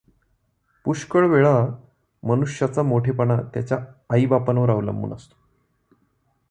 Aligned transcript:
पुष्कळ 0.85 1.27
वेळा 1.27 1.67
मनुष्याचा 2.23 2.83
मोठेपणा 2.83 3.41
त्याच्या 3.53 3.77
आईबापांवर 4.09 4.69
अवलंबून 4.69 5.13
असतो. 5.13 5.35